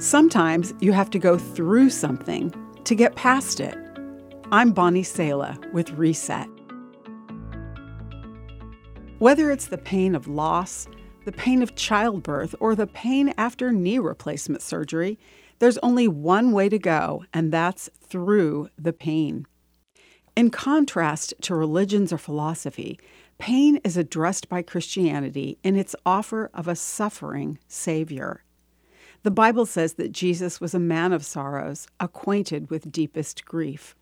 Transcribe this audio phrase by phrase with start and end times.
[0.00, 2.54] Sometimes you have to go through something
[2.84, 3.76] to get past it.
[4.50, 6.48] I'm Bonnie Sala with Reset.
[9.18, 10.88] Whether it's the pain of loss,
[11.26, 15.18] the pain of childbirth, or the pain after knee replacement surgery,
[15.58, 19.46] there's only one way to go, and that's through the pain.
[20.34, 22.98] In contrast to religions or philosophy,
[23.36, 28.44] pain is addressed by Christianity in its offer of a suffering Savior.
[29.22, 33.94] The Bible says that Jesus was a man of sorrows, acquainted with deepest grief.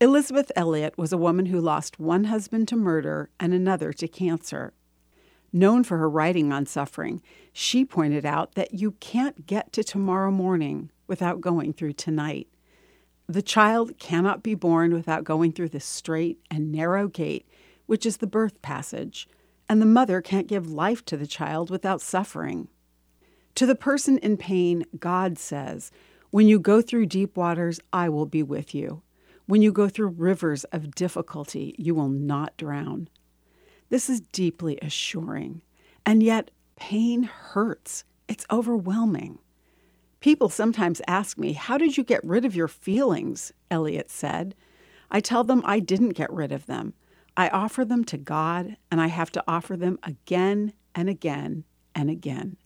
[0.00, 4.72] Elisabeth Elliot was a woman who lost one husband to murder and another to cancer.
[5.52, 7.20] Known for her writing on suffering,
[7.52, 12.46] she pointed out that you can't get to tomorrow morning without going through tonight.
[13.26, 17.48] The child cannot be born without going through the straight and narrow gate,
[17.86, 19.26] which is the birth passage,
[19.68, 22.68] and the mother can't give life to the child without suffering.
[23.56, 25.90] To the person in pain, God says,
[26.30, 29.02] When you go through deep waters, I will be with you.
[29.46, 33.08] When you go through rivers of difficulty, you will not drown.
[33.88, 35.62] This is deeply assuring.
[36.06, 38.04] And yet, pain hurts.
[38.28, 39.40] It's overwhelming.
[40.20, 43.52] People sometimes ask me, How did you get rid of your feelings?
[43.70, 44.54] Elliot said.
[45.10, 46.94] I tell them I didn't get rid of them.
[47.36, 51.64] I offer them to God, and I have to offer them again and again
[51.94, 52.56] and again.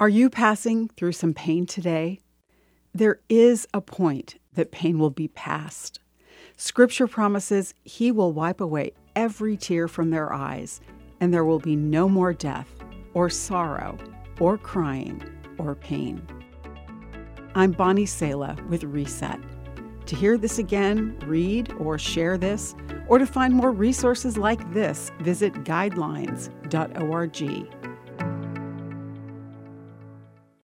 [0.00, 2.20] Are you passing through some pain today?
[2.94, 6.00] There is a point that pain will be past.
[6.56, 10.80] Scripture promises He will wipe away every tear from their eyes,
[11.20, 12.70] and there will be no more death,
[13.12, 13.98] or sorrow,
[14.40, 15.22] or crying,
[15.58, 16.26] or pain.
[17.54, 19.38] I'm Bonnie Sala with Reset.
[20.06, 22.74] To hear this again, read or share this,
[23.06, 27.79] or to find more resources like this, visit guidelines.org.